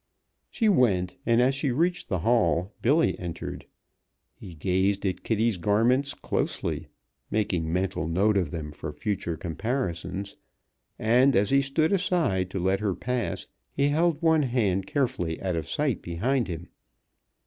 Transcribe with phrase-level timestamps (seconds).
[0.49, 3.67] She went, and as she reached the hall, Billy entered.
[4.33, 6.87] He gazed at Kitty's garments closely,
[7.29, 10.37] making mental note of them for future comparisons,
[10.97, 15.55] and as he stood aside to let her pass he held one hand carefully out
[15.55, 16.69] of sight behind him.